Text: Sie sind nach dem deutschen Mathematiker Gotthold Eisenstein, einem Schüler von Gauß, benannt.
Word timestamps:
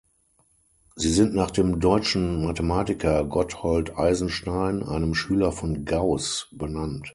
Sie 0.95 1.11
sind 1.11 1.35
nach 1.35 1.51
dem 1.51 1.79
deutschen 1.79 2.43
Mathematiker 2.43 3.23
Gotthold 3.23 3.99
Eisenstein, 3.99 4.81
einem 4.81 5.13
Schüler 5.13 5.51
von 5.51 5.85
Gauß, 5.85 6.47
benannt. 6.53 7.09